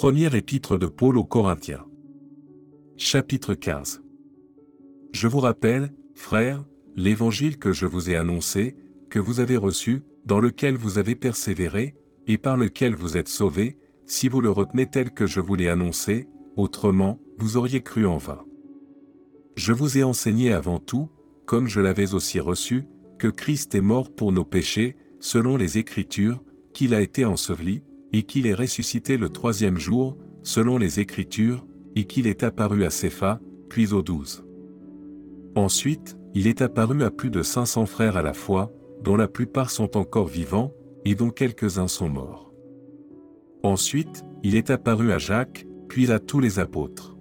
Première 0.00 0.34
épître 0.34 0.78
de 0.78 0.86
Paul 0.86 1.18
aux 1.18 1.24
Corinthiens. 1.24 1.84
Chapitre 2.96 3.52
15. 3.52 4.00
Je 5.12 5.28
vous 5.28 5.40
rappelle, 5.40 5.92
frères, 6.14 6.64
l'évangile 6.96 7.58
que 7.58 7.74
je 7.74 7.84
vous 7.84 8.08
ai 8.08 8.16
annoncé, 8.16 8.76
que 9.10 9.18
vous 9.18 9.40
avez 9.40 9.58
reçu, 9.58 10.00
dans 10.24 10.40
lequel 10.40 10.78
vous 10.78 10.96
avez 10.96 11.16
persévéré, 11.16 11.96
et 12.26 12.38
par 12.38 12.56
lequel 12.56 12.94
vous 12.94 13.18
êtes 13.18 13.28
sauvés, 13.28 13.76
si 14.06 14.30
vous 14.30 14.40
le 14.40 14.50
retenez 14.50 14.86
tel 14.86 15.10
que 15.10 15.26
je 15.26 15.38
vous 15.40 15.54
l'ai 15.54 15.68
annoncé, 15.68 16.30
autrement, 16.56 17.20
vous 17.36 17.58
auriez 17.58 17.82
cru 17.82 18.06
en 18.06 18.16
vain. 18.16 18.42
Je 19.54 19.74
vous 19.74 19.98
ai 19.98 20.02
enseigné 20.02 20.50
avant 20.50 20.78
tout, 20.78 21.10
comme 21.44 21.68
je 21.68 21.82
l'avais 21.82 22.14
aussi 22.14 22.40
reçu, 22.40 22.86
que 23.18 23.28
Christ 23.28 23.74
est 23.74 23.82
mort 23.82 24.10
pour 24.14 24.32
nos 24.32 24.46
péchés, 24.46 24.96
selon 25.18 25.58
les 25.58 25.76
Écritures, 25.76 26.42
qu'il 26.72 26.94
a 26.94 27.02
été 27.02 27.26
enseveli, 27.26 27.82
et 28.12 28.22
qu'il 28.22 28.46
est 28.46 28.54
ressuscité 28.54 29.16
le 29.16 29.28
troisième 29.28 29.78
jour, 29.78 30.16
selon 30.42 30.78
les 30.78 31.00
Écritures, 31.00 31.66
et 31.96 32.04
qu'il 32.04 32.26
est 32.26 32.42
apparu 32.42 32.84
à 32.84 32.90
Cépha, 32.90 33.40
puis 33.68 33.92
aux 33.92 34.02
douze. 34.02 34.44
Ensuite, 35.54 36.16
il 36.34 36.46
est 36.46 36.62
apparu 36.62 37.02
à 37.02 37.10
plus 37.10 37.30
de 37.30 37.42
500 37.42 37.86
frères 37.86 38.16
à 38.16 38.22
la 38.22 38.32
fois, 38.32 38.72
dont 39.02 39.16
la 39.16 39.28
plupart 39.28 39.70
sont 39.70 39.96
encore 39.96 40.28
vivants, 40.28 40.72
et 41.04 41.14
dont 41.14 41.30
quelques-uns 41.30 41.88
sont 41.88 42.08
morts. 42.08 42.52
Ensuite, 43.62 44.24
il 44.42 44.54
est 44.54 44.70
apparu 44.70 45.12
à 45.12 45.18
Jacques, 45.18 45.66
puis 45.88 46.10
à 46.12 46.18
tous 46.18 46.40
les 46.40 46.58
apôtres. 46.58 47.16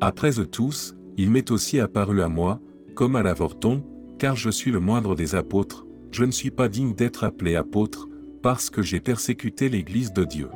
Après 0.00 0.40
eux 0.40 0.46
tous, 0.46 0.96
il 1.16 1.30
m'est 1.30 1.50
aussi 1.50 1.78
apparu 1.78 2.22
à 2.22 2.28
moi, 2.28 2.60
comme 2.94 3.16
à 3.16 3.22
l'avorton, 3.22 3.84
car 4.18 4.36
je 4.36 4.50
suis 4.50 4.70
le 4.70 4.80
moindre 4.80 5.14
des 5.14 5.34
apôtres, 5.34 5.86
je 6.10 6.24
ne 6.24 6.30
suis 6.30 6.50
pas 6.50 6.68
digne 6.68 6.94
d'être 6.94 7.24
appelé 7.24 7.56
apôtre, 7.56 8.08
parce 8.42 8.70
que 8.70 8.82
j'ai 8.82 9.00
persécuté 9.00 9.68
l'Église 9.68 10.12
de 10.12 10.24
Dieu. 10.24 10.50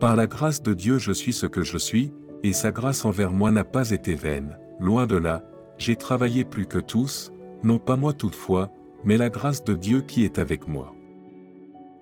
Par 0.00 0.16
la 0.16 0.26
grâce 0.26 0.62
de 0.62 0.74
Dieu 0.74 0.98
je 0.98 1.12
suis 1.12 1.32
ce 1.32 1.46
que 1.46 1.62
je 1.62 1.78
suis, 1.78 2.12
et 2.42 2.52
sa 2.52 2.72
grâce 2.72 3.04
envers 3.04 3.30
moi 3.30 3.50
n'a 3.50 3.64
pas 3.64 3.90
été 3.90 4.14
vaine, 4.14 4.58
loin 4.80 5.06
de 5.06 5.16
là, 5.16 5.44
j'ai 5.78 5.96
travaillé 5.96 6.44
plus 6.44 6.66
que 6.66 6.78
tous, 6.78 7.32
non 7.62 7.78
pas 7.78 7.96
moi 7.96 8.12
toutefois, 8.12 8.70
mais 9.04 9.16
la 9.16 9.30
grâce 9.30 9.64
de 9.64 9.74
Dieu 9.74 10.02
qui 10.02 10.24
est 10.24 10.38
avec 10.38 10.68
moi. 10.68 10.94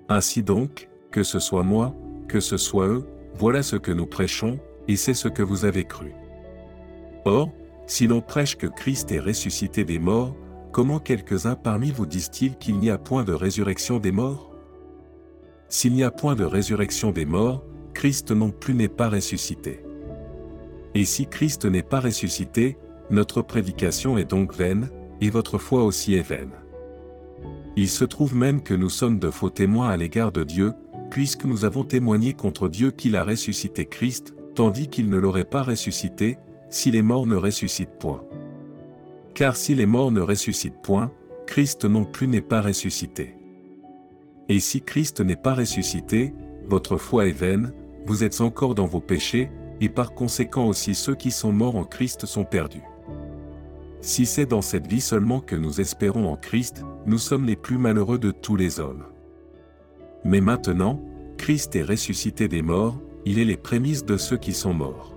Ainsi 0.08 0.42
donc, 0.42 0.88
que 1.10 1.22
ce 1.22 1.38
soit 1.38 1.62
moi, 1.62 1.94
que 2.28 2.40
ce 2.40 2.56
soit 2.56 2.86
eux, 2.86 3.06
voilà 3.34 3.62
ce 3.62 3.76
que 3.76 3.92
nous 3.92 4.06
prêchons, 4.06 4.58
et 4.88 4.96
c'est 4.96 5.14
ce 5.14 5.28
que 5.28 5.42
vous 5.42 5.64
avez 5.64 5.84
cru. 5.84 6.12
Or, 7.24 7.50
si 7.86 8.06
l'on 8.06 8.20
prêche 8.20 8.56
que 8.56 8.66
Christ 8.66 9.12
est 9.12 9.20
ressuscité 9.20 9.84
des 9.84 9.98
morts, 9.98 10.34
comment 10.72 10.98
quelques-uns 10.98 11.54
parmi 11.54 11.90
vous 11.90 12.06
disent-ils 12.06 12.56
qu'il 12.56 12.78
n'y 12.78 12.90
a 12.90 12.98
point 12.98 13.24
de 13.24 13.32
résurrection 13.32 13.98
des 13.98 14.12
morts? 14.12 14.51
S'il 15.72 15.94
n'y 15.94 16.04
a 16.04 16.10
point 16.10 16.34
de 16.34 16.44
résurrection 16.44 17.12
des 17.12 17.24
morts, 17.24 17.64
Christ 17.94 18.30
non 18.30 18.50
plus 18.50 18.74
n'est 18.74 18.88
pas 18.88 19.08
ressuscité. 19.08 19.80
Et 20.94 21.06
si 21.06 21.26
Christ 21.26 21.64
n'est 21.64 21.82
pas 21.82 22.00
ressuscité, 22.00 22.76
notre 23.08 23.40
prédication 23.40 24.18
est 24.18 24.30
donc 24.30 24.54
vaine, 24.54 24.90
et 25.22 25.30
votre 25.30 25.56
foi 25.56 25.82
aussi 25.82 26.14
est 26.14 26.28
vaine. 26.28 26.52
Il 27.74 27.88
se 27.88 28.04
trouve 28.04 28.36
même 28.36 28.62
que 28.62 28.74
nous 28.74 28.90
sommes 28.90 29.18
de 29.18 29.30
faux 29.30 29.48
témoins 29.48 29.88
à 29.88 29.96
l'égard 29.96 30.30
de 30.30 30.44
Dieu, 30.44 30.74
puisque 31.10 31.46
nous 31.46 31.64
avons 31.64 31.84
témoigné 31.84 32.34
contre 32.34 32.68
Dieu 32.68 32.90
qu'il 32.90 33.16
a 33.16 33.24
ressuscité 33.24 33.86
Christ, 33.86 34.34
tandis 34.54 34.88
qu'il 34.88 35.08
ne 35.08 35.16
l'aurait 35.16 35.44
pas 35.44 35.62
ressuscité, 35.62 36.36
si 36.68 36.90
les 36.90 37.02
morts 37.02 37.26
ne 37.26 37.36
ressuscitent 37.36 37.98
point. 37.98 38.22
Car 39.32 39.56
si 39.56 39.74
les 39.74 39.86
morts 39.86 40.12
ne 40.12 40.20
ressuscitent 40.20 40.82
point, 40.82 41.10
Christ 41.46 41.86
non 41.86 42.04
plus 42.04 42.28
n'est 42.28 42.42
pas 42.42 42.60
ressuscité. 42.60 43.36
Et 44.48 44.60
si 44.60 44.82
Christ 44.82 45.20
n'est 45.20 45.36
pas 45.36 45.54
ressuscité, 45.54 46.34
votre 46.66 46.96
foi 46.96 47.26
est 47.26 47.32
vaine, 47.32 47.72
vous 48.06 48.24
êtes 48.24 48.40
encore 48.40 48.74
dans 48.74 48.86
vos 48.86 49.00
péchés, 49.00 49.50
et 49.80 49.88
par 49.88 50.14
conséquent 50.14 50.66
aussi 50.66 50.94
ceux 50.94 51.14
qui 51.14 51.30
sont 51.30 51.52
morts 51.52 51.76
en 51.76 51.84
Christ 51.84 52.26
sont 52.26 52.44
perdus. 52.44 52.82
Si 54.00 54.26
c'est 54.26 54.46
dans 54.46 54.62
cette 54.62 54.86
vie 54.86 55.00
seulement 55.00 55.40
que 55.40 55.56
nous 55.56 55.80
espérons 55.80 56.26
en 56.26 56.36
Christ, 56.36 56.84
nous 57.06 57.18
sommes 57.18 57.46
les 57.46 57.56
plus 57.56 57.78
malheureux 57.78 58.18
de 58.18 58.30
tous 58.30 58.56
les 58.56 58.80
hommes. 58.80 59.04
Mais 60.24 60.40
maintenant, 60.40 61.00
Christ 61.36 61.74
est 61.76 61.82
ressuscité 61.82 62.48
des 62.48 62.62
morts, 62.62 63.00
il 63.24 63.38
est 63.38 63.44
les 63.44 63.56
prémices 63.56 64.04
de 64.04 64.16
ceux 64.16 64.36
qui 64.36 64.52
sont 64.52 64.74
morts. 64.74 65.16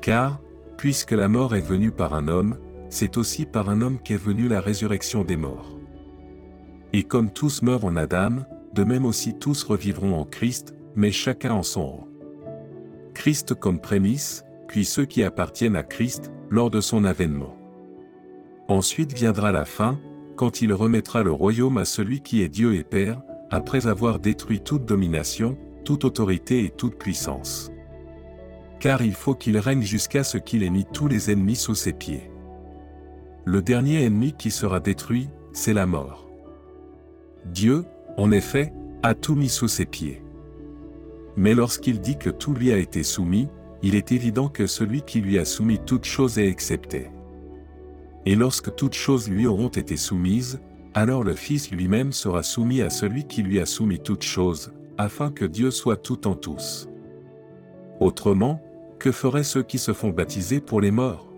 Car, 0.00 0.40
puisque 0.76 1.12
la 1.12 1.28
mort 1.28 1.54
est 1.54 1.60
venue 1.60 1.90
par 1.90 2.14
un 2.14 2.28
homme, 2.28 2.56
c'est 2.88 3.16
aussi 3.16 3.46
par 3.46 3.68
un 3.68 3.80
homme 3.80 3.98
qu'est 3.98 4.16
venue 4.16 4.48
la 4.48 4.60
résurrection 4.60 5.24
des 5.24 5.36
morts. 5.36 5.73
Et 6.94 7.02
comme 7.02 7.32
tous 7.32 7.60
meurent 7.62 7.86
en 7.86 7.96
Adam, 7.96 8.44
de 8.72 8.84
même 8.84 9.04
aussi 9.04 9.34
tous 9.34 9.64
revivront 9.64 10.14
en 10.14 10.24
Christ, 10.24 10.76
mais 10.94 11.10
chacun 11.10 11.52
en 11.52 11.64
son 11.64 11.84
rang. 11.84 12.08
Christ 13.14 13.52
comme 13.54 13.80
prémisse, 13.80 14.44
puis 14.68 14.84
ceux 14.84 15.04
qui 15.04 15.24
appartiennent 15.24 15.74
à 15.74 15.82
Christ, 15.82 16.30
lors 16.50 16.70
de 16.70 16.80
son 16.80 17.02
avènement. 17.02 17.56
Ensuite 18.68 19.12
viendra 19.12 19.50
la 19.50 19.64
fin, 19.64 19.98
quand 20.36 20.62
il 20.62 20.72
remettra 20.72 21.24
le 21.24 21.32
royaume 21.32 21.78
à 21.78 21.84
celui 21.84 22.20
qui 22.20 22.42
est 22.42 22.48
Dieu 22.48 22.76
et 22.76 22.84
Père, 22.84 23.20
après 23.50 23.88
avoir 23.88 24.20
détruit 24.20 24.60
toute 24.60 24.84
domination, 24.84 25.58
toute 25.84 26.04
autorité 26.04 26.64
et 26.64 26.70
toute 26.70 26.96
puissance. 26.96 27.72
Car 28.78 29.02
il 29.02 29.14
faut 29.14 29.34
qu'il 29.34 29.58
règne 29.58 29.82
jusqu'à 29.82 30.22
ce 30.22 30.38
qu'il 30.38 30.62
ait 30.62 30.70
mis 30.70 30.84
tous 30.84 31.08
les 31.08 31.32
ennemis 31.32 31.56
sous 31.56 31.74
ses 31.74 31.92
pieds. 31.92 32.30
Le 33.44 33.62
dernier 33.62 34.04
ennemi 34.04 34.32
qui 34.32 34.52
sera 34.52 34.78
détruit, 34.78 35.28
c'est 35.52 35.74
la 35.74 35.86
mort. 35.86 36.23
Dieu, 37.46 37.84
en 38.16 38.30
effet, 38.32 38.72
a 39.02 39.14
tout 39.14 39.34
mis 39.34 39.48
sous 39.48 39.68
ses 39.68 39.86
pieds. 39.86 40.22
Mais 41.36 41.54
lorsqu'il 41.54 42.00
dit 42.00 42.16
que 42.16 42.30
tout 42.30 42.54
lui 42.54 42.72
a 42.72 42.78
été 42.78 43.02
soumis, 43.02 43.48
il 43.82 43.94
est 43.94 44.12
évident 44.12 44.48
que 44.48 44.66
celui 44.66 45.02
qui 45.02 45.20
lui 45.20 45.38
a 45.38 45.44
soumis 45.44 45.78
toute 45.78 46.04
chose 46.04 46.38
est 46.38 46.48
excepté. 46.48 47.10
Et 48.24 48.34
lorsque 48.34 48.74
toutes 48.74 48.94
choses 48.94 49.28
lui 49.28 49.46
auront 49.46 49.68
été 49.68 49.96
soumises, 49.96 50.60
alors 50.94 51.24
le 51.24 51.34
Fils 51.34 51.70
lui-même 51.70 52.12
sera 52.12 52.42
soumis 52.42 52.80
à 52.80 52.88
celui 52.88 53.24
qui 53.24 53.42
lui 53.42 53.60
a 53.60 53.66
soumis 53.66 53.98
toutes 53.98 54.22
choses, 54.22 54.72
afin 54.96 55.30
que 55.30 55.44
Dieu 55.44 55.70
soit 55.70 55.96
tout 55.96 56.26
en 56.26 56.34
tous. 56.34 56.88
Autrement, 58.00 58.62
que 58.98 59.12
feraient 59.12 59.44
ceux 59.44 59.62
qui 59.62 59.78
se 59.78 59.92
font 59.92 60.10
baptiser 60.10 60.60
pour 60.60 60.80
les 60.80 60.92
morts? 60.92 61.28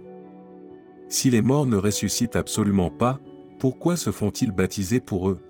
Si 1.08 1.30
les 1.30 1.42
morts 1.42 1.66
ne 1.66 1.76
ressuscitent 1.76 2.36
absolument 2.36 2.90
pas, 2.90 3.18
pourquoi 3.58 3.96
se 3.96 4.12
font-ils 4.12 4.52
baptiser 4.52 5.00
pour 5.00 5.30
eux? 5.30 5.40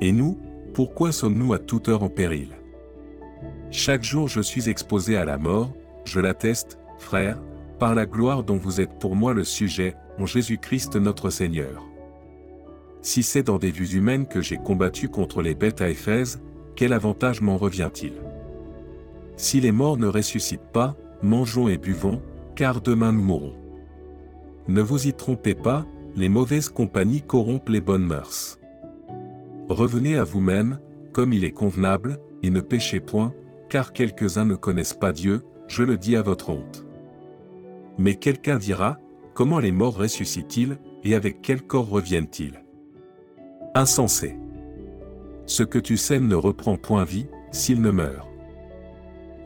Et 0.00 0.12
nous, 0.12 0.38
pourquoi 0.72 1.12
sommes-nous 1.12 1.52
à 1.52 1.58
toute 1.58 1.88
heure 1.88 2.02
en 2.02 2.08
péril? 2.08 2.48
Chaque 3.70 4.02
jour 4.02 4.28
je 4.28 4.40
suis 4.40 4.68
exposé 4.68 5.16
à 5.16 5.24
la 5.24 5.38
mort, 5.38 5.72
je 6.04 6.20
l'atteste, 6.20 6.78
frère, 6.98 7.40
par 7.78 7.94
la 7.94 8.06
gloire 8.06 8.44
dont 8.44 8.56
vous 8.56 8.80
êtes 8.80 8.98
pour 8.98 9.16
moi 9.16 9.34
le 9.34 9.44
sujet, 9.44 9.96
en 10.18 10.26
Jésus-Christ 10.26 10.96
notre 10.96 11.30
Seigneur. 11.30 11.84
Si 13.02 13.22
c'est 13.22 13.42
dans 13.42 13.58
des 13.58 13.70
vues 13.70 13.96
humaines 13.96 14.26
que 14.26 14.40
j'ai 14.40 14.56
combattu 14.56 15.08
contre 15.08 15.42
les 15.42 15.54
bêtes 15.54 15.80
à 15.80 15.90
Éphèse, 15.90 16.40
quel 16.76 16.92
avantage 16.92 17.40
m'en 17.40 17.56
revient-il? 17.56 18.14
Si 19.36 19.60
les 19.60 19.72
morts 19.72 19.96
ne 19.96 20.06
ressuscitent 20.06 20.72
pas, 20.72 20.96
mangeons 21.22 21.68
et 21.68 21.78
buvons, 21.78 22.22
car 22.54 22.80
demain 22.80 23.12
nous 23.12 23.22
mourrons. 23.22 23.54
Ne 24.68 24.80
vous 24.80 25.06
y 25.06 25.12
trompez 25.12 25.54
pas, 25.54 25.84
les 26.16 26.28
mauvaises 26.28 26.68
compagnies 26.68 27.22
corrompent 27.22 27.68
les 27.68 27.80
bonnes 27.80 28.06
mœurs. 28.06 28.58
Revenez 29.68 30.16
à 30.16 30.24
vous-même, 30.24 30.78
comme 31.12 31.32
il 31.32 31.44
est 31.44 31.52
convenable, 31.52 32.18
et 32.42 32.50
ne 32.50 32.60
péchez 32.60 33.00
point, 33.00 33.32
car 33.70 33.92
quelques-uns 33.92 34.44
ne 34.44 34.56
connaissent 34.56 34.94
pas 34.94 35.12
Dieu, 35.12 35.42
je 35.68 35.82
le 35.82 35.96
dis 35.96 36.16
à 36.16 36.22
votre 36.22 36.50
honte. 36.50 36.84
Mais 37.96 38.16
quelqu'un 38.16 38.58
dira, 38.58 38.98
comment 39.32 39.58
les 39.58 39.72
morts 39.72 39.96
ressuscitent-ils, 39.96 40.78
et 41.02 41.14
avec 41.14 41.40
quel 41.40 41.62
corps 41.62 41.88
reviennent-ils? 41.88 42.62
Insensé. 43.74 44.36
Ce 45.46 45.62
que 45.62 45.78
tu 45.78 45.96
sèmes 45.96 46.28
ne 46.28 46.34
reprend 46.34 46.76
point 46.76 47.04
vie, 47.04 47.26
s'il 47.50 47.80
ne 47.80 47.90
meurt. 47.90 48.28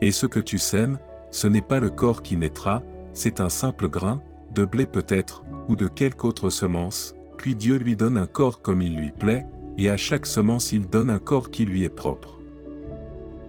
Et 0.01 0.11
ce 0.11 0.25
que 0.25 0.39
tu 0.39 0.57
sèmes, 0.57 0.99
ce 1.31 1.47
n'est 1.47 1.61
pas 1.61 1.79
le 1.79 1.89
corps 1.89 2.23
qui 2.23 2.37
naîtra, 2.37 2.83
c'est 3.13 3.39
un 3.39 3.49
simple 3.49 3.87
grain, 3.87 4.21
de 4.53 4.65
blé 4.65 4.85
peut-être, 4.85 5.43
ou 5.67 5.75
de 5.75 5.87
quelque 5.87 6.25
autre 6.25 6.49
semence, 6.49 7.15
puis 7.37 7.55
Dieu 7.55 7.77
lui 7.77 7.95
donne 7.95 8.17
un 8.17 8.27
corps 8.27 8.61
comme 8.61 8.81
il 8.81 8.95
lui 8.95 9.11
plaît, 9.11 9.45
et 9.79 9.89
à 9.89 9.95
chaque 9.95 10.25
semence 10.25 10.73
il 10.73 10.89
donne 10.89 11.09
un 11.09 11.19
corps 11.19 11.49
qui 11.49 11.63
lui 11.63 11.85
est 11.85 11.89
propre. 11.89 12.37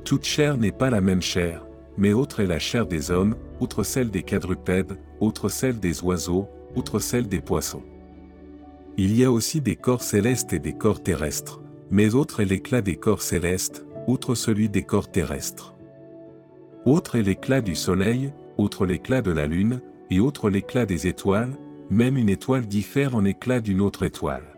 Toute 0.04 0.24
chair 0.24 0.56
n'est 0.56 0.70
pas 0.70 0.88
la 0.88 1.00
même 1.00 1.20
chair, 1.20 1.66
mais 1.98 2.12
autre 2.12 2.38
est 2.38 2.46
la 2.46 2.60
chair 2.60 2.86
des 2.86 3.10
hommes, 3.10 3.34
outre 3.58 3.82
celle 3.82 4.10
des 4.10 4.22
quadrupèdes, 4.22 4.96
outre 5.20 5.48
celle 5.48 5.80
des 5.80 6.04
oiseaux, 6.04 6.48
outre 6.76 7.00
celle 7.00 7.26
des 7.26 7.40
poissons. 7.40 7.82
Il 8.96 9.16
y 9.16 9.24
a 9.24 9.32
aussi 9.32 9.60
des 9.60 9.74
corps 9.74 10.04
célestes 10.04 10.52
et 10.52 10.60
des 10.60 10.72
corps 10.72 11.02
terrestres, 11.02 11.60
mais 11.90 12.14
autre 12.14 12.38
est 12.38 12.44
l'éclat 12.44 12.80
des 12.80 12.96
corps 12.96 13.22
célestes, 13.22 13.84
outre 14.06 14.36
celui 14.36 14.68
des 14.68 14.84
corps 14.84 15.10
terrestres. 15.10 15.74
Autre 16.86 17.16
est 17.16 17.22
l'éclat 17.22 17.60
du 17.60 17.74
soleil, 17.74 18.32
outre 18.56 18.86
l'éclat 18.86 19.20
de 19.20 19.32
la 19.32 19.48
lune, 19.48 19.80
et 20.10 20.20
autre 20.20 20.48
l'éclat 20.48 20.86
des 20.86 21.08
étoiles, 21.08 21.52
même 21.90 22.16
une 22.16 22.28
étoile 22.28 22.66
diffère 22.66 23.16
en 23.16 23.24
éclat 23.24 23.60
d'une 23.60 23.80
autre 23.80 24.04
étoile. 24.04 24.49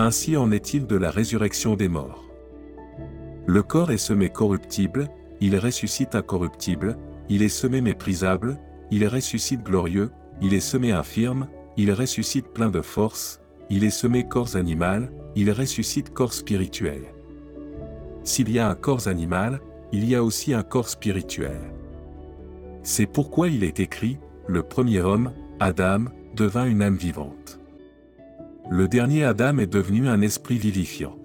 Ainsi 0.00 0.36
en 0.36 0.52
est-il 0.52 0.86
de 0.86 0.94
la 0.94 1.10
résurrection 1.10 1.74
des 1.74 1.88
morts. 1.88 2.24
Le 3.46 3.64
corps 3.64 3.90
est 3.90 3.98
semé 3.98 4.30
corruptible, 4.30 5.08
il 5.40 5.58
ressuscite 5.58 6.14
incorruptible, 6.14 6.96
il 7.28 7.42
est 7.42 7.48
semé 7.48 7.80
méprisable, 7.80 8.60
il 8.92 9.04
ressuscite 9.08 9.64
glorieux, 9.64 10.12
il 10.40 10.54
est 10.54 10.60
semé 10.60 10.92
infirme, 10.92 11.48
il 11.76 11.92
ressuscite 11.92 12.46
plein 12.46 12.70
de 12.70 12.80
force, 12.80 13.40
il 13.70 13.82
est 13.82 13.90
semé 13.90 14.28
corps 14.28 14.54
animal, 14.54 15.10
il 15.34 15.50
ressuscite 15.50 16.14
corps 16.14 16.32
spirituel. 16.32 17.02
S'il 18.22 18.52
y 18.52 18.60
a 18.60 18.68
un 18.68 18.76
corps 18.76 19.08
animal, 19.08 19.60
il 19.90 20.08
y 20.08 20.14
a 20.14 20.22
aussi 20.22 20.54
un 20.54 20.62
corps 20.62 20.88
spirituel. 20.88 21.72
C'est 22.84 23.06
pourquoi 23.06 23.48
il 23.48 23.64
est 23.64 23.80
écrit, 23.80 24.18
le 24.46 24.62
premier 24.62 25.00
homme, 25.00 25.32
Adam, 25.58 26.04
devint 26.36 26.66
une 26.66 26.82
âme 26.82 26.96
vivante. 26.96 27.58
Le 28.70 28.86
dernier 28.86 29.24
Adam 29.24 29.56
est 29.56 29.66
devenu 29.66 30.08
un 30.08 30.20
esprit 30.20 30.58
vivifiant. 30.58 31.16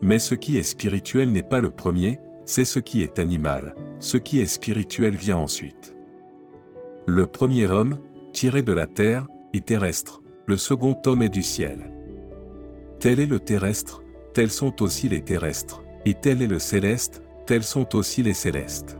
Mais 0.00 0.18
ce 0.18 0.34
qui 0.34 0.58
est 0.58 0.64
spirituel 0.64 1.30
n'est 1.30 1.44
pas 1.44 1.60
le 1.60 1.70
premier, 1.70 2.18
c'est 2.46 2.64
ce 2.64 2.80
qui 2.80 3.02
est 3.02 3.20
animal, 3.20 3.76
ce 4.00 4.16
qui 4.16 4.40
est 4.40 4.46
spirituel 4.46 5.14
vient 5.14 5.36
ensuite. 5.36 5.94
Le 7.06 7.26
premier 7.26 7.68
homme, 7.68 7.98
tiré 8.32 8.62
de 8.62 8.72
la 8.72 8.88
terre, 8.88 9.28
est 9.54 9.66
terrestre, 9.66 10.20
le 10.46 10.56
second 10.56 10.96
homme 11.06 11.22
est 11.22 11.28
du 11.28 11.44
ciel. 11.44 11.92
Tel 12.98 13.20
est 13.20 13.26
le 13.26 13.38
terrestre, 13.38 14.02
tels 14.34 14.50
sont 14.50 14.82
aussi 14.82 15.08
les 15.08 15.22
terrestres, 15.22 15.84
et 16.06 16.14
tel 16.14 16.42
est 16.42 16.48
le 16.48 16.58
céleste, 16.58 17.22
tels 17.46 17.62
sont 17.62 17.94
aussi 17.94 18.24
les 18.24 18.34
célestes. 18.34 18.98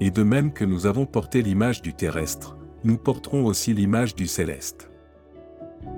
Et 0.00 0.10
de 0.10 0.22
même 0.22 0.54
que 0.54 0.64
nous 0.64 0.86
avons 0.86 1.04
porté 1.04 1.42
l'image 1.42 1.82
du 1.82 1.92
terrestre, 1.92 2.56
nous 2.84 2.96
porterons 2.96 3.44
aussi 3.44 3.74
l'image 3.74 4.14
du 4.14 4.26
céleste. 4.26 4.91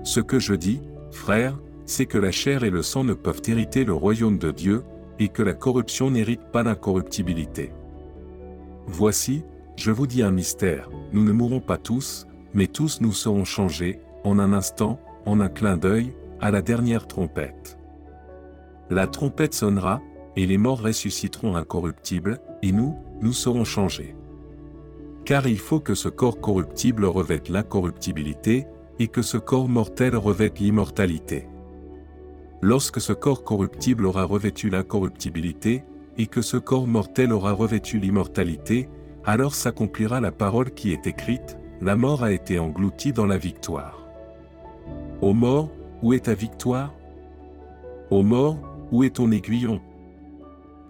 Ce 0.02 0.20
que 0.20 0.38
je 0.38 0.54
dis, 0.54 0.80
frères, 1.10 1.58
c'est 1.86 2.06
que 2.06 2.18
la 2.18 2.30
chair 2.30 2.64
et 2.64 2.70
le 2.70 2.82
sang 2.82 3.04
ne 3.04 3.14
peuvent 3.14 3.42
hériter 3.46 3.84
le 3.84 3.92
royaume 3.92 4.38
de 4.38 4.50
Dieu, 4.50 4.84
et 5.18 5.28
que 5.28 5.42
la 5.42 5.54
corruption 5.54 6.10
n'hérite 6.10 6.50
pas 6.52 6.62
l'incorruptibilité. 6.62 7.72
Voici, 8.86 9.44
je 9.76 9.90
vous 9.90 10.06
dis 10.06 10.22
un 10.22 10.30
mystère, 10.30 10.90
nous 11.12 11.24
ne 11.24 11.32
mourrons 11.32 11.60
pas 11.60 11.78
tous, 11.78 12.26
mais 12.52 12.66
tous 12.66 13.00
nous 13.00 13.12
serons 13.12 13.44
changés, 13.44 14.00
en 14.24 14.38
un 14.38 14.52
instant, 14.52 15.00
en 15.26 15.40
un 15.40 15.48
clin 15.48 15.76
d'œil, 15.76 16.14
à 16.40 16.50
la 16.50 16.62
dernière 16.62 17.06
trompette. 17.06 17.78
La 18.90 19.06
trompette 19.06 19.54
sonnera, 19.54 20.00
et 20.36 20.46
les 20.46 20.58
morts 20.58 20.82
ressusciteront 20.82 21.56
incorruptibles, 21.56 22.40
et 22.62 22.72
nous, 22.72 22.96
nous 23.20 23.32
serons 23.32 23.64
changés. 23.64 24.16
Car 25.24 25.46
il 25.46 25.58
faut 25.58 25.80
que 25.80 25.94
ce 25.94 26.08
corps 26.08 26.40
corruptible 26.40 27.04
revête 27.04 27.48
l'incorruptibilité, 27.48 28.66
et 28.98 29.08
que 29.08 29.22
ce 29.22 29.36
corps 29.36 29.68
mortel 29.68 30.16
revête 30.16 30.58
l'immortalité. 30.60 31.48
Lorsque 32.62 33.00
ce 33.00 33.12
corps 33.12 33.44
corruptible 33.44 34.06
aura 34.06 34.24
revêtu 34.24 34.70
l'incorruptibilité, 34.70 35.84
et 36.16 36.26
que 36.26 36.42
ce 36.42 36.56
corps 36.56 36.86
mortel 36.86 37.32
aura 37.32 37.52
revêtu 37.52 37.98
l'immortalité, 37.98 38.88
alors 39.24 39.54
s'accomplira 39.54 40.20
la 40.20 40.32
parole 40.32 40.70
qui 40.70 40.92
est 40.92 41.06
écrite, 41.06 41.58
la 41.80 41.96
mort 41.96 42.22
a 42.22 42.32
été 42.32 42.58
engloutie 42.58 43.12
dans 43.12 43.26
la 43.26 43.36
victoire. 43.36 44.06
Ô 45.20 45.34
mort, 45.34 45.70
où 46.02 46.12
est 46.12 46.26
ta 46.26 46.34
victoire? 46.34 46.94
Ô 48.10 48.22
mort, 48.22 48.58
où 48.92 49.02
est 49.02 49.16
ton 49.16 49.30
aiguillon? 49.30 49.80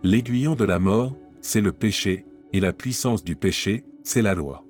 L'aiguillon 0.02 0.54
de 0.54 0.64
la 0.64 0.78
mort, 0.78 1.16
c'est 1.40 1.60
le 1.60 1.72
péché, 1.72 2.26
et 2.52 2.60
la 2.60 2.72
puissance 2.72 3.24
du 3.24 3.36
péché, 3.36 3.84
c'est 4.02 4.22
la 4.22 4.34
loi. 4.34 4.64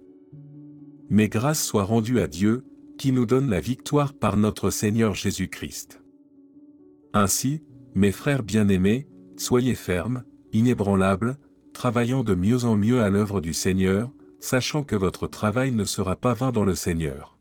Mais 1.10 1.28
grâce 1.28 1.62
soit 1.62 1.84
rendue 1.84 2.20
à 2.20 2.28
Dieu, 2.28 2.64
qui 2.98 3.12
nous 3.12 3.26
donne 3.26 3.50
la 3.50 3.60
victoire 3.60 4.14
par 4.14 4.36
notre 4.36 4.70
Seigneur 4.70 5.14
Jésus-Christ. 5.14 6.00
Ainsi, 7.12 7.62
mes 7.94 8.12
frères 8.12 8.42
bien-aimés, 8.42 9.08
soyez 9.36 9.74
fermes, 9.74 10.24
inébranlables, 10.52 11.36
travaillant 11.72 12.24
de 12.24 12.34
mieux 12.34 12.64
en 12.64 12.76
mieux 12.76 13.02
à 13.02 13.10
l'œuvre 13.10 13.40
du 13.40 13.52
Seigneur, 13.52 14.10
sachant 14.40 14.84
que 14.84 14.96
votre 14.96 15.26
travail 15.26 15.72
ne 15.72 15.84
sera 15.84 16.16
pas 16.16 16.34
vain 16.34 16.52
dans 16.52 16.64
le 16.64 16.74
Seigneur. 16.74 17.33